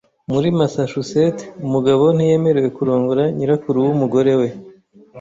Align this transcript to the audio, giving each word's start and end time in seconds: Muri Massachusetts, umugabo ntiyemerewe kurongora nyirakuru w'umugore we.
Muri 0.31 0.47
Massachusetts, 0.59 1.43
umugabo 1.65 2.03
ntiyemerewe 2.15 2.69
kurongora 2.77 3.23
nyirakuru 3.37 3.77
w'umugore 3.85 4.33
we. 4.39 4.47